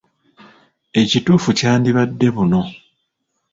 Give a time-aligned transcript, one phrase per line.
[1.01, 2.61] Ekituufu kyandibadde ‘buno.’